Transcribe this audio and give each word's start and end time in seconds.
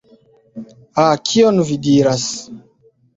Ha, 0.95 1.03
kion 1.31 1.59
vi 1.67 1.77
diras! 1.89 2.25